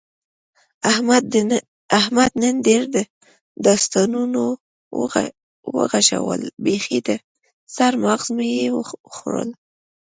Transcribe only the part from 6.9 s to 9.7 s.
د سر ماغز مې یې وخوړل.